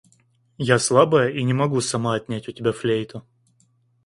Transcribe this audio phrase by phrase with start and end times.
[0.69, 3.23] Я слабая и не могу сама отнять у тебя флейту.